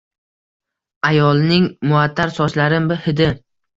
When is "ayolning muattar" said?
1.09-2.33